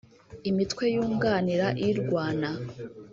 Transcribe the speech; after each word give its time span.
imitwe 0.49 0.83
yunganira 0.95 1.67
irwana 1.89 2.49